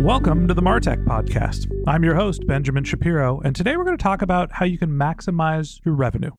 Welcome 0.00 0.46
to 0.46 0.52
the 0.52 0.62
Martech 0.62 1.02
Podcast. 1.06 1.72
I'm 1.86 2.04
your 2.04 2.14
host, 2.14 2.46
Benjamin 2.46 2.84
Shapiro, 2.84 3.40
and 3.40 3.56
today 3.56 3.78
we're 3.78 3.84
going 3.84 3.96
to 3.96 4.02
talk 4.02 4.20
about 4.20 4.52
how 4.52 4.66
you 4.66 4.76
can 4.76 4.90
maximize 4.90 5.80
your 5.86 5.94
revenue. 5.94 6.32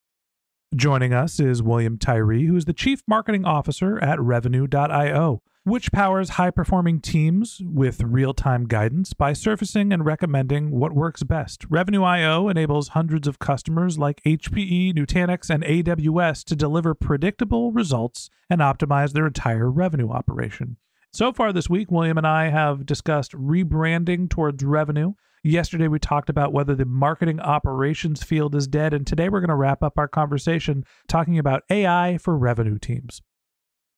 Joining 0.76 1.12
us 1.12 1.40
is 1.40 1.64
William 1.64 1.98
Tyree, 1.98 2.46
who 2.46 2.56
is 2.56 2.66
the 2.66 2.74
Chief 2.74 3.02
Marketing 3.08 3.46
Officer 3.46 4.02
at 4.02 4.22
Revenue.io, 4.22 5.42
which 5.64 5.92
powers 5.92 6.30
high 6.30 6.52
performing 6.52 7.02
teams 7.02 7.60
with 7.66 8.04
real 8.04 8.36
time 8.36 8.68
guidance 8.68 9.14
by 9.14 9.34
surfacing 9.34 9.92
and 9.92 10.06
recommending 10.06 10.70
what 10.70 10.94
works 10.94 11.24
best. 11.24 11.66
Revenue.io 11.68 12.48
enables 12.48 12.90
hundreds 12.90 13.28
of 13.28 13.40
customers 13.40 13.98
like 13.98 14.22
HPE, 14.24 14.94
Nutanix, 14.96 15.50
and 15.50 15.64
AWS 15.64 16.46
to 16.46 16.56
deliver 16.56 16.94
predictable 16.94 17.72
results 17.72 18.30
and 18.52 18.62
optimize 18.62 19.14
their 19.14 19.26
entire 19.26 19.70
revenue 19.70 20.12
operation. 20.12 20.78
So 21.18 21.34
far 21.34 21.52
this 21.52 21.68
week, 21.68 21.90
William 21.90 22.20
and 22.20 22.28
I 22.28 22.50
have 22.50 22.86
discussed 22.86 23.32
rebranding 23.32 24.30
towards 24.30 24.64
revenue. 24.64 25.14
Yesterday, 25.44 25.88
we 25.88 25.98
talked 25.98 26.30
about 26.30 26.54
whether 26.54 26.76
the 26.76 26.86
marketing 26.86 27.40
operations 27.40 28.22
field 28.22 28.54
is 28.54 28.68
dead. 28.68 28.94
And 28.94 29.08
today, 29.08 29.28
we're 29.28 29.40
going 29.40 29.50
to 29.50 29.56
wrap 29.56 29.82
up 29.82 29.94
our 29.98 30.08
conversation 30.08 30.84
talking 31.08 31.40
about 31.40 31.64
AI 31.72 32.20
for 32.20 32.38
revenue 32.38 32.78
teams. 32.78 33.24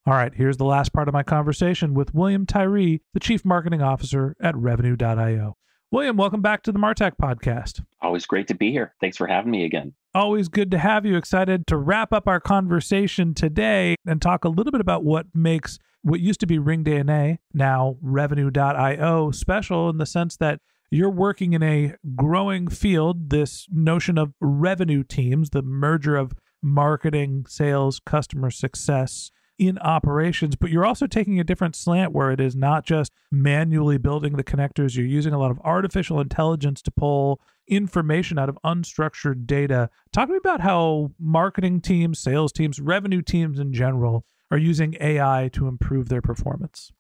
All 0.08 0.14
right, 0.14 0.34
here's 0.34 0.56
the 0.56 0.64
last 0.64 0.94
part 0.94 1.10
of 1.10 1.14
my 1.14 1.24
conversation 1.24 1.94
with 1.94 2.14
William 2.14 2.46
Tyree, 2.46 3.02
the 3.14 3.20
Chief 3.20 3.44
Marketing 3.44 3.82
Officer 3.82 4.38
at 4.42 4.56
Revenue.io. 4.56 5.58
William, 5.92 6.16
welcome 6.16 6.42
back 6.42 6.64
to 6.64 6.72
the 6.72 6.80
Martech 6.80 7.18
podcast. 7.22 7.84
Always 8.02 8.28
great 8.28 8.48
to 8.48 8.56
be 8.56 8.72
here. 8.72 8.96
Thanks 9.02 9.18
for 9.18 9.28
having 9.28 9.52
me 9.52 9.66
again. 9.66 9.92
Always 10.16 10.48
good 10.48 10.72
to 10.72 10.80
have 10.80 11.06
you. 11.06 11.16
Excited 11.16 11.68
to 11.68 11.78
wrap 11.78 12.12
up 12.12 12.28
our 12.28 12.40
conversation 12.40 13.36
today 13.36 13.96
and 14.08 14.20
talk 14.20 14.44
a 14.44 14.50
little 14.50 14.72
bit 14.72 14.82
about 14.82 15.04
what 15.04 15.28
makes 15.36 15.78
what 16.02 16.20
used 16.20 16.40
to 16.40 16.48
be 16.48 16.58
RingDNA, 16.58 17.38
now 17.54 17.98
Revenue.io, 18.02 19.32
special 19.32 19.90
in 19.90 19.98
the 19.98 20.06
sense 20.08 20.38
that 20.38 20.62
you're 20.90 21.12
working 21.12 21.54
in 21.54 21.62
a 21.62 21.94
growing 22.16 22.70
field, 22.70 23.30
this 23.30 23.68
notion 23.70 24.18
of 24.18 24.34
revenue 24.42 25.04
teams, 25.04 25.52
the 25.52 25.62
merger 25.62 26.16
of 26.16 26.34
marketing, 26.64 27.46
sales, 27.48 28.00
customer 28.04 28.50
success 28.50 29.30
in 29.60 29.78
operations, 29.80 30.56
but 30.56 30.72
you're 30.72 30.86
also 30.86 31.06
taking 31.06 31.40
a 31.40 31.44
different 31.44 31.76
slant 31.76 32.14
where 32.14 32.32
it 32.32 32.40
is 32.40 32.56
not 32.56 32.86
just 32.86 33.12
manually 33.30 33.98
building 33.98 34.38
the 34.38 34.44
connectors. 34.44 34.96
You're 34.96 35.06
using 35.06 35.34
a 35.34 35.38
lot 35.38 35.52
of 35.52 35.60
artificial 35.66 36.22
intelligence 36.22 36.82
to 36.84 36.92
pull 36.92 37.42
information 37.70 38.38
out 38.38 38.50
of 38.50 38.58
unstructured 38.66 39.46
data. 39.46 39.90
Talk 40.12 40.28
to 40.28 40.34
me 40.34 40.38
about 40.38 40.62
how 40.62 41.12
marketing 41.20 41.82
teams, 41.82 42.20
sales 42.20 42.52
teams, 42.52 42.80
revenue 42.80 43.22
teams 43.22 43.60
in 43.60 43.74
general 43.74 44.26
are 44.52 44.58
using 44.58 44.96
AI 45.00 45.50
to 45.54 45.68
improve 45.68 46.10
their 46.10 46.22
performance? 46.22 46.92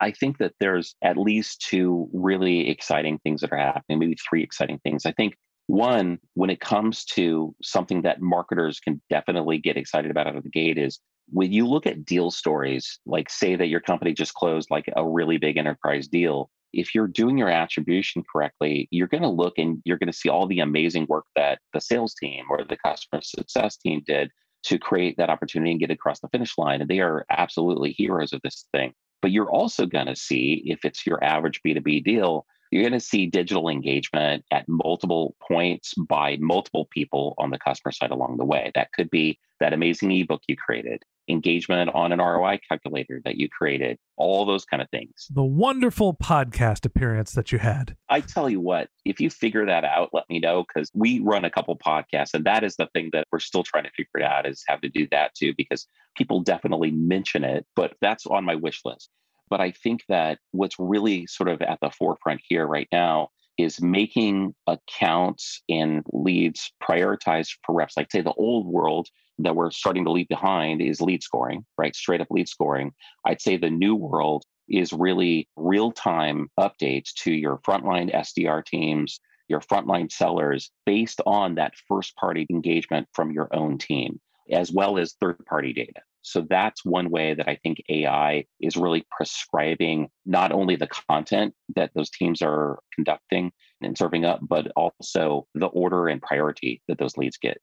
I 0.00 0.10
think 0.10 0.38
that 0.38 0.54
there's 0.58 0.96
at 1.02 1.16
least 1.16 1.60
two 1.60 2.08
really 2.12 2.68
exciting 2.68 3.18
things 3.18 3.40
that 3.40 3.52
are 3.52 3.58
happening, 3.58 3.98
maybe 3.98 4.16
three 4.28 4.42
exciting 4.42 4.80
things. 4.82 5.06
I 5.06 5.12
think 5.12 5.34
one, 5.68 6.18
when 6.34 6.50
it 6.50 6.60
comes 6.60 7.04
to 7.04 7.54
something 7.62 8.02
that 8.02 8.20
marketers 8.20 8.80
can 8.80 9.00
definitely 9.08 9.58
get 9.58 9.76
excited 9.76 10.10
about 10.10 10.26
out 10.26 10.36
of 10.36 10.42
the 10.42 10.50
gate, 10.50 10.76
is 10.76 10.98
when 11.28 11.52
you 11.52 11.68
look 11.68 11.86
at 11.86 12.04
deal 12.04 12.32
stories, 12.32 12.98
like 13.06 13.30
say 13.30 13.54
that 13.54 13.68
your 13.68 13.80
company 13.80 14.12
just 14.12 14.34
closed 14.34 14.70
like 14.70 14.86
a 14.96 15.08
really 15.08 15.38
big 15.38 15.56
enterprise 15.56 16.08
deal, 16.08 16.50
if 16.72 16.94
you're 16.94 17.08
doing 17.08 17.38
your 17.38 17.48
attribution 17.48 18.22
correctly, 18.30 18.88
you're 18.90 19.08
going 19.08 19.22
to 19.22 19.28
look 19.28 19.54
and 19.58 19.80
you're 19.84 19.98
going 19.98 20.10
to 20.10 20.16
see 20.16 20.28
all 20.28 20.46
the 20.46 20.60
amazing 20.60 21.06
work 21.08 21.24
that 21.36 21.58
the 21.72 21.80
sales 21.80 22.14
team 22.14 22.44
or 22.50 22.64
the 22.64 22.76
customer 22.76 23.20
success 23.22 23.76
team 23.76 24.02
did 24.06 24.30
to 24.64 24.78
create 24.78 25.16
that 25.16 25.30
opportunity 25.30 25.72
and 25.72 25.80
get 25.80 25.90
across 25.90 26.20
the 26.20 26.28
finish 26.28 26.56
line. 26.56 26.80
And 26.80 26.88
they 26.88 27.00
are 27.00 27.26
absolutely 27.30 27.92
heroes 27.92 28.32
of 28.32 28.40
this 28.42 28.66
thing. 28.72 28.92
But 29.20 29.30
you're 29.30 29.50
also 29.50 29.86
going 29.86 30.06
to 30.06 30.16
see, 30.16 30.62
if 30.66 30.84
it's 30.84 31.06
your 31.06 31.22
average 31.22 31.60
B2B 31.66 32.04
deal, 32.04 32.46
you're 32.70 32.82
going 32.82 32.92
to 32.92 33.00
see 33.00 33.26
digital 33.26 33.68
engagement 33.68 34.44
at 34.50 34.68
multiple 34.68 35.36
points 35.46 35.94
by 35.94 36.38
multiple 36.40 36.88
people 36.90 37.34
on 37.38 37.50
the 37.50 37.58
customer 37.58 37.92
side 37.92 38.10
along 38.10 38.38
the 38.38 38.44
way. 38.44 38.72
That 38.74 38.92
could 38.92 39.10
be 39.10 39.38
that 39.60 39.72
amazing 39.72 40.10
ebook 40.10 40.42
you 40.48 40.56
created 40.56 41.02
engagement 41.28 41.90
on 41.94 42.12
an 42.12 42.18
ROI 42.18 42.60
calculator 42.68 43.20
that 43.24 43.36
you 43.36 43.48
created, 43.48 43.98
all 44.16 44.44
those 44.44 44.64
kind 44.64 44.82
of 44.82 44.90
things. 44.90 45.26
The 45.30 45.44
wonderful 45.44 46.14
podcast 46.14 46.84
appearance 46.84 47.32
that 47.32 47.52
you 47.52 47.58
had. 47.58 47.96
I 48.08 48.20
tell 48.20 48.50
you 48.50 48.60
what, 48.60 48.88
if 49.04 49.20
you 49.20 49.30
figure 49.30 49.66
that 49.66 49.84
out, 49.84 50.10
let 50.12 50.24
me 50.28 50.38
know 50.38 50.64
because 50.66 50.90
we 50.94 51.20
run 51.20 51.44
a 51.44 51.50
couple 51.50 51.76
podcasts, 51.78 52.34
and 52.34 52.44
that 52.44 52.64
is 52.64 52.76
the 52.76 52.88
thing 52.92 53.10
that 53.12 53.26
we're 53.30 53.40
still 53.40 53.62
trying 53.62 53.84
to 53.84 53.90
figure 53.90 54.20
it 54.20 54.22
out 54.22 54.46
is 54.46 54.64
how 54.66 54.76
to 54.76 54.88
do 54.88 55.06
that 55.10 55.34
too, 55.34 55.54
because 55.56 55.86
people 56.16 56.40
definitely 56.40 56.90
mention 56.90 57.44
it, 57.44 57.66
but 57.76 57.94
that's 58.00 58.26
on 58.26 58.44
my 58.44 58.54
wish 58.54 58.80
list. 58.84 59.10
But 59.48 59.60
I 59.60 59.70
think 59.70 60.02
that 60.08 60.38
what's 60.52 60.76
really 60.78 61.26
sort 61.26 61.48
of 61.48 61.60
at 61.62 61.78
the 61.82 61.90
forefront 61.90 62.40
here 62.48 62.66
right 62.66 62.88
now 62.90 63.28
is 63.58 63.82
making 63.82 64.54
accounts 64.66 65.62
and 65.68 66.02
leads 66.12 66.72
prioritized 66.82 67.50
for 67.64 67.74
reps. 67.74 67.96
Like, 67.96 68.10
say, 68.10 68.22
the 68.22 68.32
old 68.32 68.66
world 68.66 69.08
that 69.42 69.56
we're 69.56 69.70
starting 69.70 70.04
to 70.04 70.12
leave 70.12 70.28
behind 70.28 70.80
is 70.80 71.00
lead 71.00 71.22
scoring, 71.22 71.64
right? 71.78 71.94
Straight 71.94 72.20
up 72.20 72.28
lead 72.30 72.48
scoring. 72.48 72.92
I'd 73.26 73.40
say 73.40 73.56
the 73.56 73.70
new 73.70 73.94
world 73.94 74.44
is 74.68 74.92
really 74.92 75.48
real 75.56 75.92
time 75.92 76.48
updates 76.58 77.12
to 77.22 77.32
your 77.32 77.58
frontline 77.58 78.14
SDR 78.14 78.64
teams, 78.64 79.20
your 79.48 79.60
frontline 79.60 80.10
sellers 80.10 80.70
based 80.86 81.20
on 81.26 81.56
that 81.56 81.74
first 81.88 82.16
party 82.16 82.46
engagement 82.50 83.08
from 83.12 83.32
your 83.32 83.54
own 83.54 83.78
team, 83.78 84.20
as 84.50 84.72
well 84.72 84.98
as 84.98 85.14
third 85.14 85.44
party 85.46 85.72
data. 85.72 86.00
So 86.22 86.46
that's 86.48 86.84
one 86.84 87.10
way 87.10 87.34
that 87.34 87.48
I 87.48 87.58
think 87.62 87.82
AI 87.88 88.44
is 88.60 88.76
really 88.76 89.04
prescribing 89.10 90.08
not 90.24 90.52
only 90.52 90.76
the 90.76 90.86
content 90.86 91.52
that 91.74 91.90
those 91.94 92.10
teams 92.10 92.40
are 92.42 92.78
conducting 92.94 93.52
and 93.82 93.98
serving 93.98 94.24
up, 94.24 94.38
but 94.40 94.70
also 94.76 95.48
the 95.54 95.66
order 95.66 96.06
and 96.06 96.22
priority 96.22 96.80
that 96.86 96.98
those 96.98 97.16
leads 97.16 97.36
get. 97.36 97.60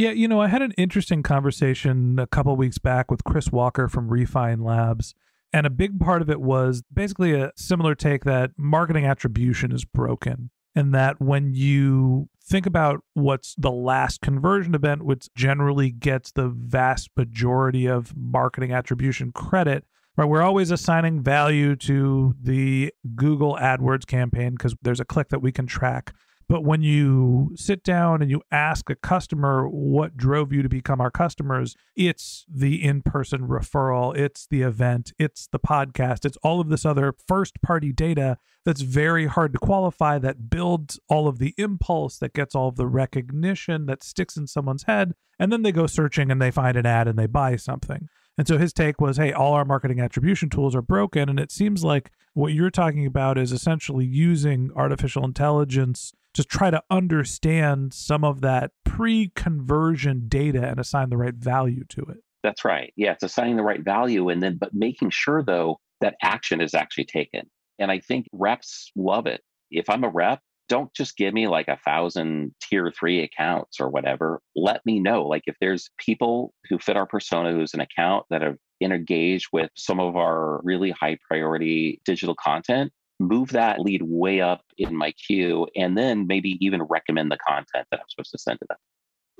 Yeah, 0.00 0.12
you 0.12 0.28
know, 0.28 0.40
I 0.40 0.48
had 0.48 0.62
an 0.62 0.72
interesting 0.78 1.22
conversation 1.22 2.18
a 2.18 2.26
couple 2.26 2.56
weeks 2.56 2.78
back 2.78 3.10
with 3.10 3.22
Chris 3.22 3.52
Walker 3.52 3.86
from 3.86 4.08
Refine 4.08 4.64
Labs. 4.64 5.14
And 5.52 5.66
a 5.66 5.70
big 5.70 6.00
part 6.00 6.22
of 6.22 6.30
it 6.30 6.40
was 6.40 6.82
basically 6.90 7.34
a 7.34 7.52
similar 7.54 7.94
take 7.94 8.24
that 8.24 8.52
marketing 8.56 9.04
attribution 9.04 9.72
is 9.72 9.84
broken. 9.84 10.48
And 10.74 10.94
that 10.94 11.20
when 11.20 11.52
you 11.52 12.30
think 12.42 12.64
about 12.64 13.04
what's 13.12 13.54
the 13.58 13.70
last 13.70 14.22
conversion 14.22 14.74
event, 14.74 15.02
which 15.02 15.28
generally 15.34 15.90
gets 15.90 16.32
the 16.32 16.48
vast 16.48 17.10
majority 17.14 17.84
of 17.84 18.16
marketing 18.16 18.72
attribution 18.72 19.32
credit, 19.32 19.84
right? 20.16 20.24
We're 20.24 20.40
always 20.40 20.70
assigning 20.70 21.22
value 21.22 21.76
to 21.76 22.34
the 22.40 22.94
Google 23.14 23.58
AdWords 23.60 24.06
campaign 24.06 24.52
because 24.52 24.74
there's 24.80 25.00
a 25.00 25.04
click 25.04 25.28
that 25.28 25.42
we 25.42 25.52
can 25.52 25.66
track. 25.66 26.14
But 26.50 26.64
when 26.64 26.82
you 26.82 27.52
sit 27.54 27.84
down 27.84 28.22
and 28.22 28.28
you 28.28 28.42
ask 28.50 28.90
a 28.90 28.96
customer 28.96 29.68
what 29.68 30.16
drove 30.16 30.52
you 30.52 30.62
to 30.62 30.68
become 30.68 31.00
our 31.00 31.12
customers, 31.12 31.76
it's 31.94 32.44
the 32.52 32.82
in 32.84 33.02
person 33.02 33.46
referral, 33.46 34.16
it's 34.16 34.48
the 34.48 34.62
event, 34.62 35.12
it's 35.16 35.46
the 35.46 35.60
podcast, 35.60 36.24
it's 36.24 36.36
all 36.42 36.60
of 36.60 36.68
this 36.68 36.84
other 36.84 37.14
first 37.28 37.62
party 37.62 37.92
data 37.92 38.36
that's 38.64 38.80
very 38.80 39.26
hard 39.26 39.52
to 39.52 39.60
qualify, 39.60 40.18
that 40.18 40.50
builds 40.50 40.98
all 41.08 41.28
of 41.28 41.38
the 41.38 41.54
impulse, 41.56 42.18
that 42.18 42.34
gets 42.34 42.56
all 42.56 42.66
of 42.66 42.74
the 42.74 42.88
recognition, 42.88 43.86
that 43.86 44.02
sticks 44.02 44.36
in 44.36 44.48
someone's 44.48 44.82
head. 44.82 45.14
And 45.38 45.52
then 45.52 45.62
they 45.62 45.70
go 45.70 45.86
searching 45.86 46.32
and 46.32 46.42
they 46.42 46.50
find 46.50 46.76
an 46.76 46.84
ad 46.84 47.06
and 47.06 47.16
they 47.16 47.28
buy 47.28 47.54
something. 47.54 48.08
And 48.38 48.48
so 48.48 48.58
his 48.58 48.72
take 48.72 49.00
was, 49.00 49.16
hey, 49.16 49.32
all 49.32 49.52
our 49.52 49.64
marketing 49.64 50.00
attribution 50.00 50.48
tools 50.48 50.74
are 50.74 50.82
broken. 50.82 51.28
And 51.28 51.38
it 51.38 51.50
seems 51.50 51.84
like 51.84 52.10
what 52.32 52.52
you're 52.52 52.70
talking 52.70 53.06
about 53.06 53.36
is 53.36 53.52
essentially 53.52 54.06
using 54.06 54.70
artificial 54.74 55.24
intelligence 55.24 56.12
to 56.34 56.44
try 56.44 56.70
to 56.70 56.82
understand 56.90 57.92
some 57.92 58.24
of 58.24 58.40
that 58.40 58.70
pre 58.84 59.30
conversion 59.34 60.28
data 60.28 60.66
and 60.66 60.78
assign 60.78 61.10
the 61.10 61.16
right 61.16 61.34
value 61.34 61.84
to 61.90 62.02
it. 62.02 62.18
That's 62.42 62.64
right. 62.64 62.92
Yeah, 62.96 63.12
it's 63.12 63.22
assigning 63.22 63.56
the 63.56 63.62
right 63.62 63.84
value 63.84 64.28
and 64.28 64.42
then, 64.42 64.56
but 64.56 64.72
making 64.72 65.10
sure 65.10 65.42
though 65.42 65.80
that 66.00 66.14
action 66.22 66.60
is 66.60 66.72
actually 66.72 67.04
taken. 67.04 67.50
And 67.78 67.90
I 67.90 67.98
think 67.98 68.26
reps 68.32 68.90
love 68.96 69.26
it. 69.26 69.42
If 69.70 69.90
I'm 69.90 70.04
a 70.04 70.08
rep, 70.08 70.40
don't 70.70 70.94
just 70.94 71.16
give 71.16 71.34
me 71.34 71.48
like 71.48 71.66
a 71.66 71.80
thousand 71.84 72.54
tier 72.62 72.92
three 72.96 73.22
accounts 73.22 73.80
or 73.80 73.90
whatever. 73.90 74.40
Let 74.54 74.86
me 74.86 75.00
know. 75.00 75.26
Like 75.26 75.42
if 75.46 75.56
there's 75.60 75.90
people 75.98 76.54
who 76.68 76.78
fit 76.78 76.96
our 76.96 77.06
persona 77.06 77.52
who's 77.52 77.74
an 77.74 77.80
account 77.80 78.24
that 78.30 78.40
have 78.40 78.56
engaged 78.80 79.48
with 79.52 79.68
some 79.74 79.98
of 79.98 80.16
our 80.16 80.60
really 80.62 80.92
high 80.92 81.18
priority 81.28 82.00
digital 82.04 82.36
content, 82.36 82.92
move 83.18 83.50
that 83.50 83.80
lead 83.80 84.02
way 84.02 84.40
up 84.40 84.62
in 84.78 84.94
my 84.94 85.12
queue, 85.26 85.66
and 85.74 85.98
then 85.98 86.28
maybe 86.28 86.56
even 86.64 86.82
recommend 86.84 87.32
the 87.32 87.38
content 87.46 87.86
that 87.90 87.98
I'm 87.98 88.06
supposed 88.08 88.30
to 88.30 88.38
send 88.38 88.60
to 88.60 88.66
them. 88.68 88.78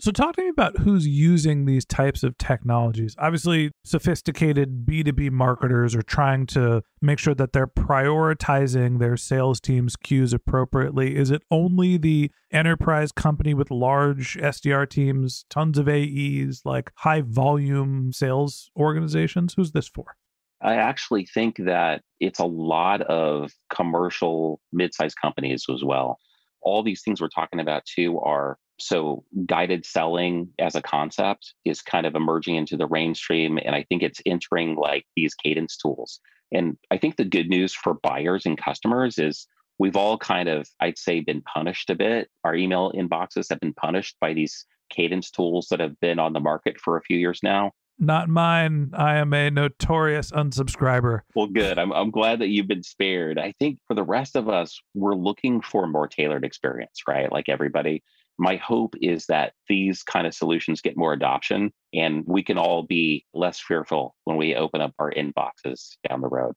So, 0.01 0.13
talk 0.13 0.37
to 0.37 0.43
me 0.43 0.49
about 0.49 0.79
who's 0.79 1.07
using 1.07 1.67
these 1.67 1.85
types 1.85 2.23
of 2.23 2.39
technologies. 2.39 3.15
Obviously, 3.19 3.71
sophisticated 3.85 4.87
B2B 4.87 5.31
marketers 5.31 5.95
are 5.95 6.03
trying 6.03 6.47
to 6.47 6.83
make 7.03 7.19
sure 7.19 7.35
that 7.35 7.53
they're 7.53 7.67
prioritizing 7.67 8.99
their 8.99 9.19
sales 9.19 9.61
team's 9.61 9.97
queues 9.97 10.33
appropriately. 10.33 11.17
Is 11.17 11.31
it 11.31 11.43
only 11.51 11.99
the 11.99 12.31
enterprise 12.51 13.13
company 13.13 13.53
with 13.53 13.71
large 13.71 14.39
SDR 14.39 14.89
teams, 14.89 15.45
tons 15.51 15.77
of 15.77 15.87
AEs, 15.87 16.63
like 16.65 16.93
high 16.97 17.21
volume 17.21 18.11
sales 18.15 18.71
organizations? 18.79 19.53
Who's 19.53 19.73
this 19.73 19.87
for? 19.87 20.17
I 20.63 20.77
actually 20.77 21.27
think 21.27 21.59
that 21.59 22.01
it's 22.21 22.39
a 22.39 22.47
lot 22.47 23.03
of 23.03 23.53
commercial 23.69 24.63
mid-sized 24.73 25.17
companies 25.21 25.67
as 25.71 25.85
well. 25.85 26.19
All 26.63 26.83
these 26.83 27.03
things 27.03 27.21
we're 27.21 27.29
talking 27.29 27.61
about 27.61 27.85
too 27.85 28.19
are 28.21 28.57
so 28.81 29.25
guided 29.47 29.85
selling 29.85 30.49
as 30.59 30.75
a 30.75 30.83
concept 30.83 31.55
is 31.65 31.83
kind 31.83 32.07
of 32.07 32.15
emerging 32.15 32.57
into 32.57 32.77
the 32.77 32.89
mainstream 32.89 33.59
and 33.59 33.75
I 33.75 33.85
think 33.89 34.03
it's 34.03 34.21
entering 34.27 34.77
like 34.77 35.05
these 35.17 35.35
cadence 35.35 35.77
tools. 35.77 36.21
And 36.53 36.77
I 36.91 36.99
think 36.99 37.17
the 37.17 37.25
good 37.25 37.49
news 37.49 37.75
for 37.75 37.95
buyers 38.03 38.47
and 38.47 38.59
customers 38.59 39.19
is 39.19 39.47
we've 39.79 39.97
all 39.97 40.19
kind 40.19 40.49
of 40.49 40.69
I'd 40.81 40.99
say 40.99 41.21
been 41.21 41.43
punished 41.43 41.91
a 41.91 41.95
bit. 41.95 42.29
Our 42.45 42.55
email 42.55 42.93
inboxes 42.93 43.47
have 43.51 43.61
been 43.61 43.75
punished 43.75 44.17
by 44.21 44.35
these 44.35 44.67
cadence 44.91 45.31
tools 45.31 45.69
that 45.71 45.81
have 45.81 45.99
been 46.01 46.19
on 46.19 46.33
the 46.33 46.41
market 46.41 46.81
for 46.81 46.97
a 46.97 47.03
few 47.03 47.17
years 47.17 47.41
now 47.43 47.73
not 48.01 48.29
mine. 48.29 48.91
I 48.95 49.17
am 49.17 49.33
a 49.35 49.51
notorious 49.51 50.33
unsubscriber. 50.33 51.21
Well, 51.35 51.47
good. 51.47 51.79
I'm, 51.79 51.93
I'm 51.93 52.11
glad 52.11 52.41
that 52.41 52.49
you've 52.49 52.67
been 52.67 52.83
spared. 52.83 53.39
I 53.39 53.53
think 53.59 53.79
for 53.87 53.95
the 53.95 54.03
rest 54.03 54.37
of 54.37 54.49
us, 54.49 54.81
we're 54.95 55.15
looking 55.15 55.61
for 55.61 55.85
a 55.85 55.89
more 55.89 56.09
tailored 56.09 56.45
experience, 56.45 57.03
right? 57.07 57.31
Like 57.31 57.49
everybody. 57.49 58.03
My 58.41 58.57
hope 58.57 58.95
is 59.03 59.27
that 59.27 59.53
these 59.69 60.03
kind 60.03 60.27
of 60.27 60.35
solutions 60.35 60.81
get 60.81 60.97
more 60.97 61.13
adoption 61.13 61.73
and 61.93 62.25
we 62.27 62.43
can 62.43 62.57
all 62.57 62.83
be 62.83 63.27
less 63.35 63.61
fearful 63.61 64.17
when 64.25 64.39
we 64.39 64.55
open 64.55 64.81
up 64.81 64.95
our 64.99 65.13
inboxes 65.13 65.97
down 66.09 66.23
the 66.23 66.29
road. 66.29 66.55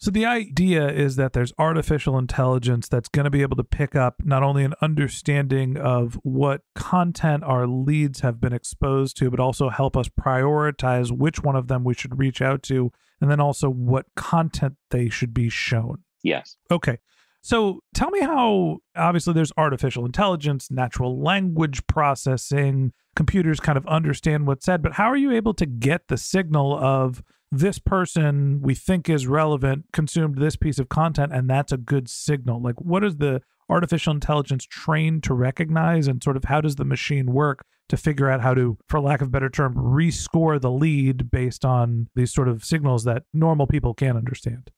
So 0.00 0.10
the 0.10 0.24
idea 0.24 0.88
is 0.88 1.16
that 1.16 1.34
there's 1.34 1.52
artificial 1.58 2.16
intelligence 2.16 2.88
that's 2.88 3.08
going 3.08 3.24
to 3.24 3.30
be 3.30 3.42
able 3.42 3.56
to 3.56 3.64
pick 3.64 3.94
up 3.94 4.22
not 4.24 4.42
only 4.42 4.64
an 4.64 4.74
understanding 4.80 5.76
of 5.76 6.14
what 6.22 6.62
content 6.74 7.42
our 7.44 7.66
leads 7.66 8.20
have 8.20 8.40
been 8.40 8.52
exposed 8.52 9.18
to, 9.18 9.28
but 9.28 9.40
also 9.40 9.68
help 9.68 9.96
us 9.96 10.08
prioritize 10.08 11.10
which 11.10 11.42
one 11.42 11.56
of 11.56 11.66
them 11.66 11.82
we 11.82 11.94
should 11.94 12.18
reach 12.18 12.40
out 12.40 12.62
to, 12.62 12.90
and 13.20 13.28
then 13.28 13.40
also 13.40 13.68
what 13.68 14.06
content 14.16 14.76
they 14.90 15.08
should 15.10 15.34
be 15.34 15.48
shown. 15.48 16.04
Yes. 16.22 16.56
Okay. 16.70 16.98
So 17.42 17.80
tell 17.94 18.10
me 18.10 18.20
how 18.20 18.78
obviously 18.96 19.32
there's 19.32 19.52
artificial 19.56 20.04
intelligence, 20.04 20.70
natural 20.70 21.20
language 21.20 21.86
processing, 21.86 22.92
computers 23.16 23.60
kind 23.60 23.78
of 23.78 23.86
understand 23.86 24.46
what's 24.46 24.64
said, 24.64 24.82
but 24.82 24.94
how 24.94 25.06
are 25.06 25.16
you 25.16 25.32
able 25.32 25.54
to 25.54 25.66
get 25.66 26.08
the 26.08 26.16
signal 26.16 26.76
of 26.78 27.22
this 27.50 27.78
person 27.78 28.60
we 28.60 28.74
think 28.74 29.08
is 29.08 29.26
relevant 29.26 29.86
consumed 29.92 30.36
this 30.36 30.56
piece 30.56 30.78
of 30.78 30.88
content 30.88 31.32
and 31.32 31.48
that's 31.48 31.72
a 31.72 31.78
good 31.78 32.08
signal? 32.08 32.60
Like 32.60 32.80
what 32.80 33.04
is 33.04 33.16
the 33.16 33.40
artificial 33.70 34.12
intelligence 34.12 34.64
trained 34.64 35.22
to 35.22 35.34
recognize 35.34 36.08
and 36.08 36.22
sort 36.22 36.36
of 36.36 36.44
how 36.44 36.60
does 36.60 36.76
the 36.76 36.84
machine 36.84 37.32
work 37.32 37.64
to 37.88 37.96
figure 37.96 38.30
out 38.30 38.40
how 38.40 38.54
to 38.54 38.76
for 38.88 39.00
lack 39.00 39.20
of 39.20 39.28
a 39.28 39.30
better 39.30 39.48
term 39.48 39.74
rescore 39.74 40.60
the 40.60 40.70
lead 40.70 41.30
based 41.30 41.64
on 41.64 42.08
these 42.14 42.32
sort 42.32 42.48
of 42.48 42.64
signals 42.64 43.04
that 43.04 43.22
normal 43.32 43.66
people 43.66 43.94
can't 43.94 44.16
understand 44.16 44.70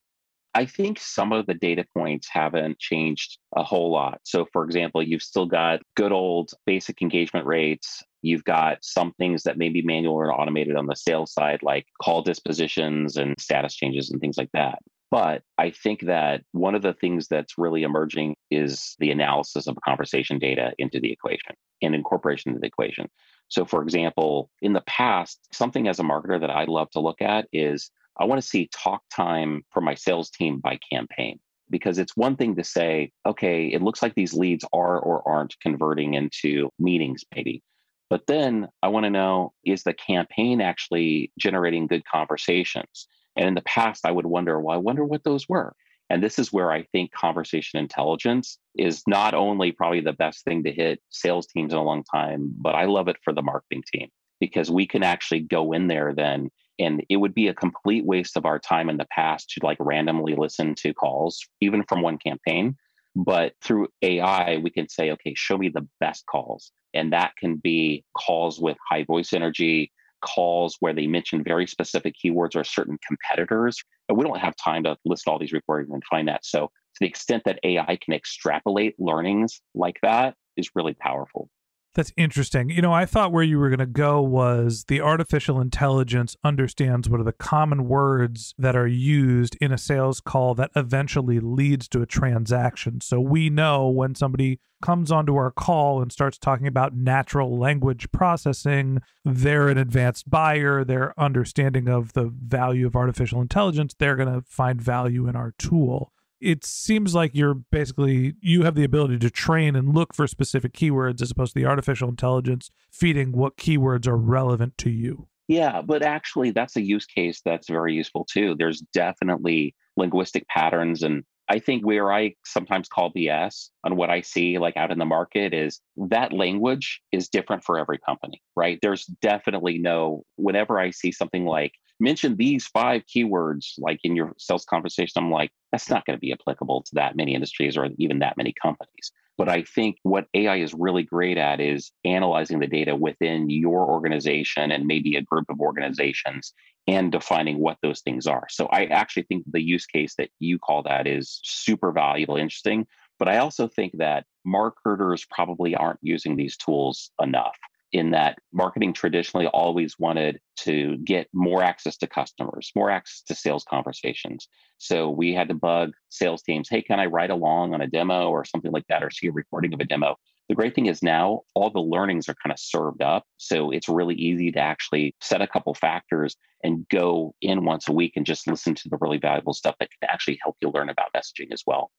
I 0.53 0.65
think 0.65 0.99
some 0.99 1.31
of 1.31 1.45
the 1.45 1.53
data 1.53 1.85
points 1.95 2.27
haven't 2.29 2.79
changed 2.79 3.37
a 3.55 3.63
whole 3.63 3.91
lot. 3.91 4.19
So, 4.23 4.45
for 4.51 4.65
example, 4.65 5.01
you've 5.01 5.23
still 5.23 5.45
got 5.45 5.81
good 5.95 6.11
old 6.11 6.51
basic 6.65 7.01
engagement 7.01 7.45
rates. 7.45 8.03
You've 8.21 8.43
got 8.43 8.79
some 8.81 9.13
things 9.13 9.43
that 9.43 9.57
may 9.57 9.69
be 9.69 9.81
manual 9.81 10.15
or 10.15 10.33
automated 10.33 10.75
on 10.75 10.87
the 10.87 10.95
sales 10.95 11.33
side, 11.33 11.63
like 11.63 11.85
call 12.01 12.21
dispositions 12.21 13.15
and 13.15 13.39
status 13.39 13.75
changes 13.75 14.11
and 14.11 14.19
things 14.19 14.37
like 14.37 14.51
that. 14.53 14.79
But 15.09 15.43
I 15.57 15.71
think 15.71 16.01
that 16.01 16.43
one 16.51 16.75
of 16.75 16.81
the 16.81 16.93
things 16.93 17.27
that's 17.27 17.57
really 17.57 17.83
emerging 17.83 18.35
is 18.49 18.95
the 18.99 19.11
analysis 19.11 19.67
of 19.67 19.77
conversation 19.85 20.39
data 20.39 20.71
into 20.77 20.99
the 20.99 21.11
equation 21.11 21.55
and 21.81 21.95
incorporation 21.95 22.49
into 22.49 22.61
the 22.61 22.67
equation. 22.67 23.09
So, 23.49 23.65
for 23.65 23.83
example, 23.83 24.49
in 24.61 24.71
the 24.71 24.81
past, 24.81 25.39
something 25.51 25.87
as 25.89 25.99
a 25.99 26.03
marketer 26.03 26.39
that 26.39 26.49
I 26.49 26.63
love 26.65 26.89
to 26.91 27.01
look 27.01 27.21
at 27.21 27.47
is 27.51 27.91
I 28.19 28.25
want 28.25 28.41
to 28.41 28.47
see 28.47 28.69
talk 28.73 29.01
time 29.13 29.63
for 29.71 29.81
my 29.81 29.95
sales 29.95 30.29
team 30.29 30.59
by 30.59 30.79
campaign 30.91 31.39
because 31.69 31.97
it's 31.97 32.17
one 32.17 32.35
thing 32.35 32.55
to 32.55 32.63
say, 32.63 33.11
okay, 33.25 33.67
it 33.67 33.81
looks 33.81 34.01
like 34.01 34.13
these 34.13 34.33
leads 34.33 34.65
are 34.73 34.99
or 34.99 35.27
aren't 35.27 35.59
converting 35.61 36.13
into 36.13 36.69
meetings, 36.77 37.23
maybe. 37.33 37.63
But 38.09 38.27
then 38.27 38.67
I 38.83 38.89
want 38.89 39.05
to 39.05 39.09
know 39.09 39.53
is 39.63 39.83
the 39.83 39.93
campaign 39.93 40.59
actually 40.59 41.31
generating 41.39 41.87
good 41.87 42.03
conversations? 42.05 43.07
And 43.37 43.47
in 43.47 43.55
the 43.55 43.61
past, 43.61 44.05
I 44.05 44.11
would 44.11 44.25
wonder, 44.25 44.59
well, 44.59 44.75
I 44.75 44.79
wonder 44.79 45.05
what 45.05 45.23
those 45.23 45.47
were. 45.47 45.73
And 46.09 46.21
this 46.21 46.37
is 46.37 46.51
where 46.51 46.73
I 46.73 46.83
think 46.91 47.13
conversation 47.13 47.79
intelligence 47.79 48.57
is 48.77 49.01
not 49.07 49.33
only 49.33 49.71
probably 49.71 50.01
the 50.01 50.11
best 50.11 50.43
thing 50.43 50.61
to 50.65 50.71
hit 50.71 50.99
sales 51.09 51.47
teams 51.47 51.71
in 51.71 51.79
a 51.79 51.83
long 51.83 52.03
time, 52.03 52.53
but 52.57 52.75
I 52.75 52.83
love 52.83 53.07
it 53.07 53.15
for 53.23 53.31
the 53.31 53.41
marketing 53.41 53.83
team 53.93 54.09
because 54.41 54.69
we 54.69 54.85
can 54.85 55.03
actually 55.03 55.39
go 55.39 55.71
in 55.71 55.87
there 55.87 56.13
then 56.13 56.49
and 56.81 57.03
it 57.09 57.17
would 57.17 57.33
be 57.33 57.47
a 57.47 57.53
complete 57.53 58.05
waste 58.05 58.37
of 58.37 58.45
our 58.45 58.59
time 58.59 58.89
in 58.89 58.97
the 58.97 59.07
past 59.11 59.49
to 59.49 59.65
like 59.65 59.77
randomly 59.79 60.35
listen 60.35 60.75
to 60.75 60.93
calls 60.93 61.45
even 61.61 61.83
from 61.87 62.01
one 62.01 62.17
campaign. 62.17 62.75
But 63.15 63.53
through 63.61 63.89
ai 64.01 64.57
we 64.57 64.69
can 64.69 64.87
say 64.89 65.11
okay 65.11 65.33
show 65.35 65.57
me 65.57 65.69
the 65.69 65.87
best 65.99 66.25
calls. 66.25 66.71
And 66.93 67.13
that 67.13 67.33
can 67.37 67.57
be 67.57 68.03
calls 68.17 68.59
with 68.59 68.77
high 68.89 69.03
voice 69.03 69.33
energy 69.33 69.91
calls 70.23 70.77
where 70.79 70.93
they 70.93 71.07
mention 71.07 71.43
very 71.43 71.65
specific 71.65 72.13
keywords 72.23 72.55
or 72.55 72.63
certain 72.63 72.97
competitors 73.07 73.83
and 74.07 74.17
we 74.17 74.23
don't 74.23 74.39
have 74.39 74.55
time 74.55 74.83
to 74.83 74.95
list 75.03 75.27
all 75.27 75.39
these 75.39 75.53
recordings 75.53 75.91
and 75.91 76.03
find 76.09 76.27
that. 76.27 76.45
So 76.45 76.67
to 76.67 76.99
the 76.99 77.07
extent 77.07 77.43
that 77.45 77.59
ai 77.63 77.97
can 78.03 78.13
extrapolate 78.13 78.95
learnings 78.99 79.61
like 79.73 79.97
that 80.03 80.35
is 80.57 80.69
really 80.75 80.93
powerful 80.93 81.49
that's 81.93 82.13
interesting. 82.15 82.69
You 82.69 82.81
know, 82.81 82.93
I 82.93 83.05
thought 83.05 83.31
where 83.31 83.43
you 83.43 83.59
were 83.59 83.69
going 83.69 83.79
to 83.79 83.85
go 83.85 84.21
was 84.21 84.85
the 84.87 85.01
artificial 85.01 85.59
intelligence 85.59 86.37
understands 86.43 87.09
what 87.09 87.19
are 87.19 87.25
the 87.25 87.33
common 87.33 87.87
words 87.87 88.53
that 88.57 88.75
are 88.75 88.87
used 88.87 89.57
in 89.59 89.71
a 89.71 89.77
sales 89.77 90.21
call 90.21 90.55
that 90.55 90.71
eventually 90.75 91.39
leads 91.39 91.87
to 91.89 92.01
a 92.01 92.05
transaction. 92.05 93.01
So 93.01 93.19
we 93.19 93.49
know 93.49 93.89
when 93.89 94.15
somebody 94.15 94.59
comes 94.81 95.11
onto 95.11 95.35
our 95.35 95.51
call 95.51 96.01
and 96.01 96.11
starts 96.11 96.37
talking 96.37 96.65
about 96.65 96.95
natural 96.95 97.57
language 97.57 98.11
processing, 98.11 98.99
they're 99.25 99.67
an 99.67 99.77
advanced 99.77 100.29
buyer, 100.29 100.83
they're 100.83 101.13
understanding 101.19 101.87
of 101.87 102.13
the 102.13 102.25
value 102.25 102.87
of 102.87 102.95
artificial 102.95 103.41
intelligence, 103.41 103.93
they're 103.99 104.15
going 104.15 104.33
to 104.33 104.41
find 104.47 104.81
value 104.81 105.27
in 105.27 105.35
our 105.35 105.53
tool 105.57 106.11
it 106.41 106.65
seems 106.65 107.13
like 107.13 107.31
you're 107.33 107.53
basically 107.53 108.33
you 108.41 108.63
have 108.63 108.75
the 108.75 108.83
ability 108.83 109.19
to 109.19 109.29
train 109.29 109.75
and 109.75 109.93
look 109.93 110.13
for 110.13 110.27
specific 110.27 110.73
keywords 110.73 111.21
as 111.21 111.31
opposed 111.31 111.53
to 111.53 111.59
the 111.59 111.65
artificial 111.65 112.09
intelligence 112.09 112.71
feeding 112.91 113.31
what 113.31 113.57
keywords 113.57 114.07
are 114.07 114.17
relevant 114.17 114.77
to 114.77 114.89
you 114.89 115.27
yeah 115.47 115.81
but 115.81 116.01
actually 116.01 116.51
that's 116.51 116.75
a 116.75 116.81
use 116.81 117.05
case 117.05 117.41
that's 117.45 117.69
very 117.69 117.93
useful 117.93 118.25
too 118.25 118.55
there's 118.57 118.81
definitely 118.93 119.75
linguistic 119.97 120.47
patterns 120.47 121.03
and 121.03 121.23
I 121.49 121.59
think 121.59 121.85
where 121.85 122.13
I 122.13 122.35
sometimes 122.45 122.87
call 122.87 123.11
BS 123.11 123.71
on 123.83 123.97
what 123.97 124.09
I 124.09 124.21
see 124.21 124.57
like 124.57 124.77
out 124.77 124.89
in 124.89 124.99
the 124.99 125.05
market 125.05 125.53
is 125.53 125.81
that 125.97 126.31
language 126.31 127.01
is 127.11 127.27
different 127.27 127.65
for 127.65 127.77
every 127.77 127.97
company, 127.97 128.41
right? 128.55 128.79
There's 128.81 129.05
definitely 129.21 129.77
no, 129.77 130.23
whenever 130.37 130.79
I 130.79 130.91
see 130.91 131.11
something 131.11 131.43
like 131.43 131.73
mention 132.01 132.35
these 132.35 132.67
five 132.67 133.03
keywords, 133.05 133.73
like 133.77 133.99
in 134.03 134.15
your 134.15 134.33
sales 134.37 134.65
conversation, 134.65 135.13
I'm 135.23 135.31
like, 135.31 135.51
that's 135.71 135.89
not 135.89 136.05
going 136.05 136.17
to 136.17 136.21
be 136.21 136.33
applicable 136.33 136.83
to 136.83 136.95
that 136.95 137.15
many 137.15 137.33
industries 137.33 137.77
or 137.77 137.89
even 137.97 138.19
that 138.19 138.37
many 138.37 138.53
companies. 138.61 139.11
But 139.37 139.49
I 139.49 139.63
think 139.63 139.97
what 140.03 140.27
AI 140.33 140.57
is 140.57 140.73
really 140.73 141.03
great 141.03 141.37
at 141.37 141.59
is 141.59 141.91
analyzing 142.03 142.59
the 142.59 142.67
data 142.67 142.95
within 142.95 143.49
your 143.49 143.89
organization 143.89 144.71
and 144.71 144.85
maybe 144.85 145.15
a 145.15 145.21
group 145.21 145.45
of 145.49 145.59
organizations 145.59 146.53
and 146.87 147.11
defining 147.11 147.59
what 147.59 147.77
those 147.81 148.01
things 148.01 148.27
are. 148.27 148.47
So 148.49 148.67
I 148.67 148.85
actually 148.85 149.23
think 149.23 149.45
the 149.47 149.61
use 149.61 149.85
case 149.85 150.15
that 150.17 150.29
you 150.39 150.59
call 150.59 150.83
that 150.83 151.07
is 151.07 151.39
super 151.43 151.91
valuable, 151.91 152.35
interesting. 152.35 152.85
But 153.17 153.29
I 153.29 153.37
also 153.37 153.67
think 153.67 153.93
that 153.97 154.25
marketers 154.45 155.25
probably 155.29 155.75
aren't 155.75 155.99
using 156.01 156.35
these 156.35 156.57
tools 156.57 157.11
enough 157.21 157.57
in 157.91 158.11
that 158.11 158.37
marketing 158.53 158.93
traditionally 158.93 159.47
always 159.47 159.99
wanted 159.99 160.39
to 160.57 160.97
get 160.97 161.27
more 161.33 161.61
access 161.61 161.97
to 161.97 162.07
customers, 162.07 162.71
more 162.75 162.89
access 162.89 163.21
to 163.23 163.35
sales 163.35 163.65
conversations. 163.69 164.47
So 164.77 165.09
we 165.09 165.33
had 165.33 165.49
to 165.49 165.53
bug 165.53 165.91
sales 166.09 166.41
teams, 166.41 166.69
hey, 166.69 166.81
can 166.81 166.99
I 166.99 167.05
write 167.07 167.29
along 167.29 167.73
on 167.73 167.81
a 167.81 167.87
demo 167.87 168.29
or 168.29 168.45
something 168.45 168.71
like 168.71 168.87
that, 168.87 169.03
or 169.03 169.11
see 169.11 169.27
a 169.27 169.31
recording 169.31 169.73
of 169.73 169.79
a 169.79 169.85
demo? 169.85 170.15
The 170.49 170.55
great 170.55 170.75
thing 170.75 170.87
is 170.87 171.01
now 171.01 171.41
all 171.55 171.69
the 171.69 171.79
learnings 171.79 172.27
are 172.27 172.35
kind 172.43 172.51
of 172.51 172.59
served 172.59 173.01
up. 173.01 173.23
So 173.37 173.71
it's 173.71 173.87
really 173.87 174.15
easy 174.15 174.51
to 174.51 174.59
actually 174.59 175.15
set 175.21 175.41
a 175.41 175.47
couple 175.47 175.73
factors 175.73 176.35
and 176.63 176.85
go 176.89 177.33
in 177.41 177.63
once 177.65 177.87
a 177.87 177.93
week 177.93 178.13
and 178.15 178.25
just 178.25 178.47
listen 178.47 178.75
to 178.75 178.89
the 178.89 178.97
really 178.99 179.17
valuable 179.17 179.53
stuff 179.53 179.75
that 179.79 179.89
can 179.91 180.09
actually 180.09 180.39
help 180.43 180.57
you 180.61 180.69
learn 180.69 180.89
about 180.89 181.13
messaging 181.15 181.51
as 181.53 181.63
well. 181.65 181.91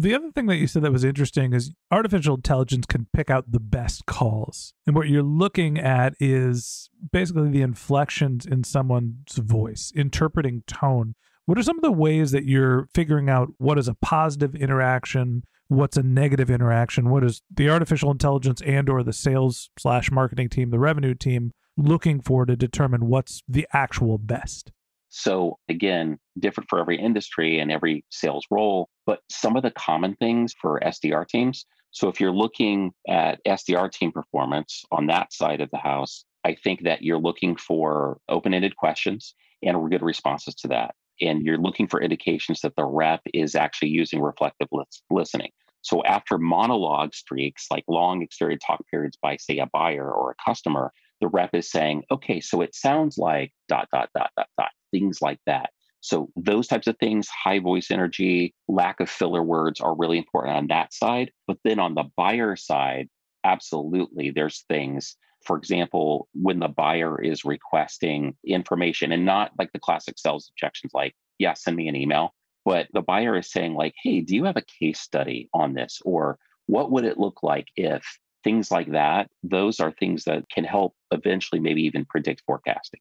The 0.00 0.14
other 0.14 0.30
thing 0.30 0.46
that 0.46 0.58
you 0.58 0.68
said 0.68 0.82
that 0.82 0.92
was 0.92 1.02
interesting 1.02 1.52
is 1.52 1.72
artificial 1.90 2.36
intelligence 2.36 2.86
can 2.86 3.08
pick 3.12 3.30
out 3.30 3.50
the 3.50 3.58
best 3.58 4.06
calls. 4.06 4.72
And 4.86 4.94
what 4.94 5.08
you're 5.08 5.24
looking 5.24 5.76
at 5.76 6.14
is 6.20 6.88
basically 7.10 7.50
the 7.50 7.62
inflections 7.62 8.46
in 8.46 8.62
someone's 8.62 9.34
voice, 9.34 9.92
interpreting 9.96 10.62
tone. 10.68 11.16
What 11.46 11.58
are 11.58 11.64
some 11.64 11.78
of 11.78 11.82
the 11.82 11.90
ways 11.90 12.30
that 12.30 12.44
you're 12.44 12.88
figuring 12.94 13.28
out 13.28 13.48
what 13.58 13.76
is 13.76 13.88
a 13.88 13.94
positive 13.94 14.54
interaction, 14.54 15.42
what's 15.66 15.96
a 15.96 16.04
negative 16.04 16.48
interaction, 16.48 17.10
what 17.10 17.24
is 17.24 17.42
the 17.52 17.68
artificial 17.68 18.12
intelligence 18.12 18.62
and 18.62 18.88
or 18.88 19.02
the 19.02 19.12
sales 19.12 19.68
slash 19.76 20.12
marketing 20.12 20.48
team, 20.48 20.70
the 20.70 20.78
revenue 20.78 21.16
team 21.16 21.50
looking 21.76 22.20
for 22.20 22.46
to 22.46 22.54
determine 22.54 23.06
what's 23.06 23.42
the 23.48 23.66
actual 23.72 24.16
best? 24.16 24.70
So, 25.10 25.58
again, 25.68 26.18
different 26.38 26.68
for 26.68 26.78
every 26.78 26.98
industry 26.98 27.58
and 27.58 27.72
every 27.72 28.04
sales 28.10 28.44
role, 28.50 28.88
but 29.06 29.20
some 29.30 29.56
of 29.56 29.62
the 29.62 29.70
common 29.70 30.14
things 30.16 30.54
for 30.60 30.80
SDR 30.80 31.26
teams. 31.26 31.64
So, 31.90 32.08
if 32.08 32.20
you're 32.20 32.32
looking 32.32 32.92
at 33.08 33.42
SDR 33.44 33.90
team 33.90 34.12
performance 34.12 34.84
on 34.90 35.06
that 35.06 35.32
side 35.32 35.60
of 35.60 35.70
the 35.70 35.78
house, 35.78 36.24
I 36.44 36.54
think 36.54 36.84
that 36.84 37.02
you're 37.02 37.18
looking 37.18 37.56
for 37.56 38.18
open 38.28 38.54
ended 38.54 38.76
questions 38.76 39.34
and 39.62 39.90
good 39.90 40.02
responses 40.02 40.54
to 40.56 40.68
that. 40.68 40.94
And 41.20 41.44
you're 41.44 41.58
looking 41.58 41.88
for 41.88 42.00
indications 42.00 42.60
that 42.60 42.76
the 42.76 42.84
rep 42.84 43.22
is 43.34 43.54
actually 43.54 43.88
using 43.88 44.20
reflective 44.20 44.68
listening. 45.10 45.50
So, 45.80 46.04
after 46.04 46.38
monologue 46.38 47.14
streaks, 47.14 47.66
like 47.70 47.84
long 47.88 48.22
extended 48.22 48.60
talk 48.64 48.82
periods 48.90 49.16
by, 49.20 49.36
say, 49.36 49.58
a 49.58 49.66
buyer 49.72 50.10
or 50.12 50.32
a 50.32 50.44
customer, 50.44 50.92
the 51.20 51.28
rep 51.28 51.54
is 51.54 51.70
saying, 51.70 52.04
okay, 52.10 52.40
so 52.40 52.60
it 52.60 52.74
sounds 52.74 53.18
like 53.18 53.52
dot, 53.68 53.88
dot, 53.92 54.08
dot, 54.14 54.30
dot, 54.36 54.48
dot 54.58 54.70
things 54.92 55.20
like 55.20 55.40
that. 55.46 55.70
So 56.00 56.30
those 56.36 56.68
types 56.68 56.86
of 56.86 56.96
things, 56.98 57.28
high 57.28 57.58
voice 57.58 57.90
energy, 57.90 58.54
lack 58.68 59.00
of 59.00 59.10
filler 59.10 59.42
words 59.42 59.80
are 59.80 59.96
really 59.96 60.18
important 60.18 60.56
on 60.56 60.66
that 60.68 60.94
side. 60.94 61.32
But 61.46 61.58
then 61.64 61.80
on 61.80 61.94
the 61.94 62.04
buyer 62.16 62.56
side, 62.56 63.08
absolutely, 63.44 64.30
there's 64.30 64.64
things. 64.68 65.16
For 65.44 65.56
example, 65.56 66.28
when 66.34 66.60
the 66.60 66.68
buyer 66.68 67.20
is 67.20 67.44
requesting 67.44 68.36
information 68.46 69.12
and 69.12 69.24
not 69.24 69.52
like 69.58 69.72
the 69.72 69.80
classic 69.80 70.18
sales 70.18 70.50
objections, 70.52 70.92
like, 70.94 71.14
yeah, 71.38 71.54
send 71.54 71.76
me 71.76 71.88
an 71.88 71.96
email. 71.96 72.34
But 72.64 72.88
the 72.92 73.02
buyer 73.02 73.36
is 73.36 73.50
saying, 73.50 73.74
like, 73.74 73.94
hey, 74.02 74.20
do 74.20 74.34
you 74.34 74.44
have 74.44 74.56
a 74.56 74.64
case 74.80 75.00
study 75.00 75.48
on 75.54 75.74
this? 75.74 76.00
Or 76.04 76.38
what 76.66 76.90
would 76.90 77.04
it 77.04 77.18
look 77.18 77.42
like 77.42 77.66
if 77.76 78.04
things 78.44 78.70
like 78.70 78.92
that? 78.92 79.28
Those 79.42 79.80
are 79.80 79.92
things 79.92 80.24
that 80.24 80.48
can 80.50 80.64
help 80.64 80.94
eventually 81.10 81.60
maybe 81.60 81.82
even 81.82 82.04
predict 82.04 82.42
forecasting. 82.46 83.00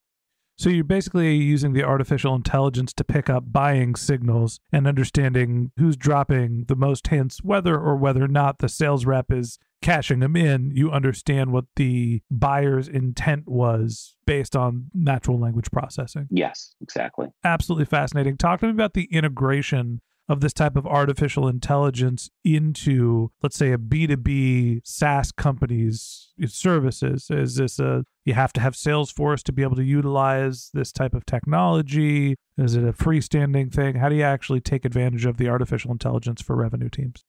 So 0.60 0.72
you're 0.72 0.84
basically 0.84 1.36
using 1.36 1.74
the 1.74 1.84
artificial 1.84 2.34
intelligence 2.34 2.91
to 2.94 3.03
pick 3.03 3.29
up 3.29 3.51
buying 3.51 3.96
signals 3.96 4.60
and 4.74 4.88
understanding 4.88 5.72
who's 5.77 5.96
dropping 5.96 6.65
the 6.67 6.75
most 6.75 7.08
hints, 7.08 7.44
whether 7.44 7.79
or 7.79 7.96
whether 7.96 8.24
or 8.24 8.27
not 8.27 8.58
the 8.58 8.67
sales 8.67 9.06
rep 9.06 9.32
is 9.32 9.60
cashing 9.84 10.20
them 10.20 10.36
in. 10.36 10.72
You 10.74 10.89
understand 10.91 11.51
what 11.51 11.65
the 11.75 12.24
buyer's 12.32 12.88
intent 12.88 13.48
was 13.48 14.15
based 14.25 14.56
on 14.56 14.88
natural 14.96 15.39
language 15.39 15.70
processing. 15.72 16.27
Yes, 16.32 16.74
exactly. 16.82 17.27
Absolutely 17.44 17.86
fascinating. 17.86 18.36
Talk 18.36 18.62
to 18.62 18.65
me 18.65 18.72
about 18.72 18.96
the 18.96 19.08
integration 19.12 20.01
of 20.29 20.41
this 20.41 20.53
type 20.53 20.75
of 20.75 20.86
artificial 20.86 21.48
intelligence 21.48 22.29
into, 22.43 23.31
let's 23.41 23.55
say, 23.55 23.72
a 23.72 23.77
B2B 23.77 24.81
SaaS 24.84 25.31
company's 25.31 26.34
services? 26.48 27.27
Is 27.29 27.55
this 27.55 27.79
a, 27.79 28.03
you 28.25 28.34
have 28.34 28.53
to 28.53 28.62
have 28.62 28.74
Salesforce 28.74 29.41
to 29.43 29.53
be 29.53 29.63
able 29.63 29.77
to 29.77 29.84
utilize 29.84 30.69
this 30.74 30.91
type 30.91 31.13
of 31.13 31.25
technology? 31.25 32.36
Is 32.57 32.75
it 32.75 32.84
a 32.84 32.93
freestanding 32.93 33.74
thing? 33.74 33.96
How 33.96 34.10
do 34.10 34.15
you 34.15 34.24
actually 34.24 34.62
take 34.62 34.84
advantage 34.84 35.25
of 35.25 35.38
the 35.38 35.48
artificial 35.48 35.91
intelligence 35.91 36.41
for 36.41 36.55
revenue 36.55 36.89
teams? 36.89 37.24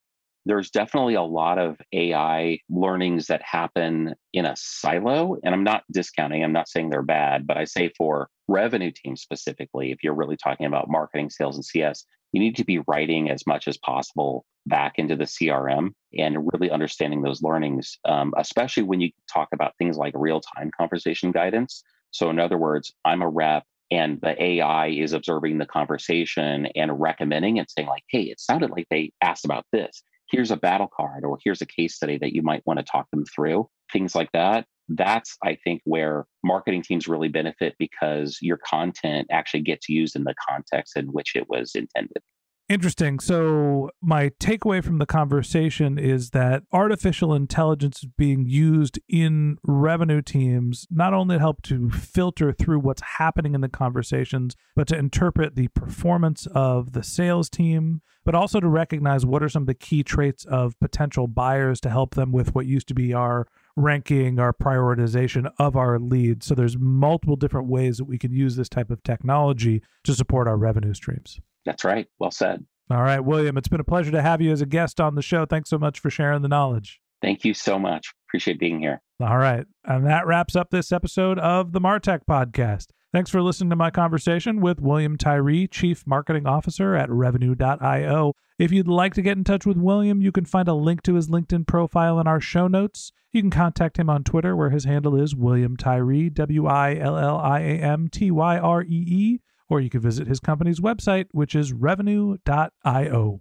There's 0.48 0.70
definitely 0.70 1.14
a 1.14 1.22
lot 1.22 1.58
of 1.58 1.76
AI 1.92 2.58
learnings 2.70 3.26
that 3.26 3.42
happen 3.42 4.14
in 4.32 4.46
a 4.46 4.56
silo. 4.56 5.36
And 5.44 5.54
I'm 5.54 5.62
not 5.62 5.84
discounting, 5.92 6.42
I'm 6.42 6.54
not 6.54 6.70
saying 6.70 6.88
they're 6.88 7.02
bad, 7.02 7.46
but 7.46 7.58
I 7.58 7.64
say 7.64 7.92
for 7.98 8.30
revenue 8.48 8.90
teams 8.90 9.20
specifically, 9.20 9.92
if 9.92 10.02
you're 10.02 10.14
really 10.14 10.38
talking 10.38 10.64
about 10.64 10.88
marketing, 10.88 11.28
sales, 11.28 11.56
and 11.56 11.64
CS, 11.64 12.06
you 12.32 12.40
need 12.40 12.56
to 12.56 12.64
be 12.64 12.80
writing 12.88 13.28
as 13.28 13.46
much 13.46 13.68
as 13.68 13.76
possible 13.76 14.46
back 14.64 14.94
into 14.96 15.16
the 15.16 15.24
CRM 15.24 15.90
and 16.16 16.48
really 16.50 16.70
understanding 16.70 17.20
those 17.20 17.42
learnings, 17.42 17.98
um, 18.06 18.32
especially 18.38 18.84
when 18.84 19.02
you 19.02 19.10
talk 19.30 19.48
about 19.52 19.74
things 19.76 19.98
like 19.98 20.14
real 20.16 20.40
time 20.40 20.70
conversation 20.74 21.30
guidance. 21.30 21.84
So, 22.10 22.30
in 22.30 22.40
other 22.40 22.56
words, 22.56 22.94
I'm 23.04 23.20
a 23.20 23.28
rep 23.28 23.64
and 23.90 24.18
the 24.22 24.42
AI 24.42 24.88
is 24.88 25.12
observing 25.12 25.58
the 25.58 25.66
conversation 25.66 26.68
and 26.74 26.98
recommending 26.98 27.58
and 27.58 27.68
saying, 27.68 27.88
like, 27.88 28.04
hey, 28.08 28.22
it 28.22 28.40
sounded 28.40 28.70
like 28.70 28.86
they 28.90 29.12
asked 29.20 29.44
about 29.44 29.66
this 29.72 30.02
here's 30.30 30.50
a 30.50 30.56
battle 30.56 30.88
card 30.94 31.24
or 31.24 31.38
here's 31.42 31.62
a 31.62 31.66
case 31.66 31.94
study 31.94 32.18
that 32.18 32.34
you 32.34 32.42
might 32.42 32.66
want 32.66 32.78
to 32.78 32.84
talk 32.84 33.10
them 33.10 33.24
through, 33.24 33.68
things 33.92 34.14
like 34.14 34.30
that. 34.32 34.66
That's, 34.88 35.36
I 35.44 35.58
think, 35.64 35.82
where 35.84 36.26
marketing 36.42 36.82
teams 36.82 37.08
really 37.08 37.28
benefit 37.28 37.74
because 37.78 38.38
your 38.40 38.58
content 38.58 39.28
actually 39.30 39.62
gets 39.62 39.88
used 39.88 40.16
in 40.16 40.24
the 40.24 40.34
context 40.48 40.96
in 40.96 41.06
which 41.06 41.36
it 41.36 41.48
was 41.48 41.74
intended. 41.74 42.22
Interesting. 42.68 43.18
So, 43.18 43.90
my 44.02 44.28
takeaway 44.40 44.84
from 44.84 44.98
the 44.98 45.06
conversation 45.06 45.98
is 45.98 46.30
that 46.30 46.64
artificial 46.70 47.32
intelligence 47.32 48.00
is 48.00 48.10
being 48.18 48.44
used 48.44 48.98
in 49.08 49.56
revenue 49.64 50.20
teams 50.20 50.86
not 50.90 51.14
only 51.14 51.36
to 51.36 51.40
help 51.40 51.62
to 51.62 51.88
filter 51.88 52.52
through 52.52 52.80
what's 52.80 53.00
happening 53.16 53.54
in 53.54 53.62
the 53.62 53.70
conversations, 53.70 54.54
but 54.76 54.86
to 54.88 54.98
interpret 54.98 55.56
the 55.56 55.68
performance 55.68 56.46
of 56.54 56.92
the 56.92 57.02
sales 57.02 57.48
team, 57.48 58.02
but 58.26 58.34
also 58.34 58.60
to 58.60 58.68
recognize 58.68 59.24
what 59.24 59.42
are 59.42 59.48
some 59.48 59.62
of 59.62 59.66
the 59.66 59.72
key 59.72 60.02
traits 60.02 60.44
of 60.44 60.78
potential 60.78 61.26
buyers 61.26 61.80
to 61.80 61.88
help 61.88 62.16
them 62.16 62.32
with 62.32 62.54
what 62.54 62.66
used 62.66 62.88
to 62.88 62.94
be 62.94 63.14
our 63.14 63.46
ranking, 63.78 64.38
our 64.38 64.52
prioritization 64.52 65.50
of 65.58 65.76
our 65.76 65.98
leads. 65.98 66.46
So, 66.46 66.54
there's 66.54 66.76
multiple 66.78 67.36
different 67.36 67.68
ways 67.68 67.98
that 67.98 68.04
we 68.04 68.18
can 68.18 68.32
use 68.32 68.56
this 68.56 68.68
type 68.68 68.90
of 68.90 69.02
technology 69.02 69.82
to 70.04 70.14
support 70.14 70.48
our 70.48 70.56
revenue 70.56 70.94
streams. 70.94 71.40
That's 71.64 71.84
right. 71.84 72.06
Well 72.18 72.30
said. 72.30 72.64
All 72.90 73.02
right, 73.02 73.20
William, 73.20 73.58
it's 73.58 73.68
been 73.68 73.80
a 73.80 73.84
pleasure 73.84 74.10
to 74.12 74.22
have 74.22 74.40
you 74.40 74.50
as 74.50 74.62
a 74.62 74.66
guest 74.66 74.98
on 74.98 75.14
the 75.14 75.20
show. 75.22 75.44
Thanks 75.44 75.68
so 75.68 75.76
much 75.76 76.00
for 76.00 76.08
sharing 76.08 76.40
the 76.40 76.48
knowledge. 76.48 77.02
Thank 77.22 77.44
you 77.44 77.54
so 77.54 77.78
much. 77.78 78.12
Appreciate 78.28 78.58
being 78.58 78.78
here. 78.78 79.00
All 79.20 79.38
right. 79.38 79.66
And 79.84 80.06
that 80.06 80.26
wraps 80.26 80.54
up 80.54 80.70
this 80.70 80.92
episode 80.92 81.38
of 81.38 81.72
the 81.72 81.80
Martech 81.80 82.20
podcast. 82.28 82.88
Thanks 83.12 83.30
for 83.30 83.40
listening 83.40 83.70
to 83.70 83.76
my 83.76 83.90
conversation 83.90 84.60
with 84.60 84.80
William 84.80 85.16
Tyree, 85.16 85.66
Chief 85.66 86.06
Marketing 86.06 86.46
Officer 86.46 86.94
at 86.94 87.10
Revenue.io. 87.10 88.34
If 88.58 88.70
you'd 88.70 88.86
like 88.86 89.14
to 89.14 89.22
get 89.22 89.38
in 89.38 89.44
touch 89.44 89.64
with 89.64 89.78
William, 89.78 90.20
you 90.20 90.30
can 90.30 90.44
find 90.44 90.68
a 90.68 90.74
link 90.74 91.02
to 91.02 91.14
his 91.14 91.28
LinkedIn 91.28 91.66
profile 91.66 92.20
in 92.20 92.26
our 92.26 92.40
show 92.40 92.68
notes. 92.68 93.12
You 93.32 93.40
can 93.40 93.50
contact 93.50 93.98
him 93.98 94.10
on 94.10 94.24
Twitter, 94.24 94.54
where 94.54 94.70
his 94.70 94.84
handle 94.84 95.16
is 95.20 95.34
William 95.34 95.76
Tyree, 95.76 96.28
W 96.28 96.66
I 96.66 96.96
L 96.96 97.16
L 97.16 97.38
I 97.38 97.60
A 97.60 97.78
M 97.80 98.08
T 98.08 98.30
Y 98.30 98.58
R 98.58 98.82
E 98.82 98.86
E 98.88 99.40
or 99.68 99.80
you 99.80 99.90
can 99.90 100.00
visit 100.00 100.26
his 100.26 100.40
company's 100.40 100.80
website, 100.80 101.26
which 101.32 101.54
is 101.54 101.72
revenue.io. 101.72 103.40